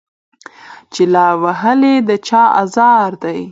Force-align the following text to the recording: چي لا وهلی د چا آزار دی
چي 0.93 1.03
لا 1.13 1.27
وهلی 1.43 1.95
د 2.07 2.09
چا 2.27 2.43
آزار 2.61 3.11
دی 3.23 3.41